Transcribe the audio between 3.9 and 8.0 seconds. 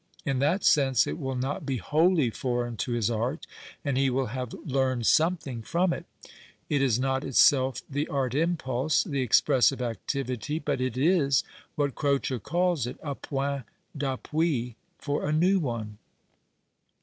he will have" learned" something from it. It is not itself